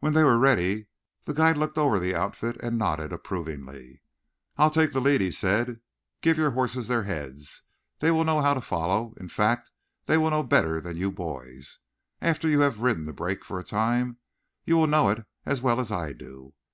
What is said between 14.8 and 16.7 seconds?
know it as well as I do.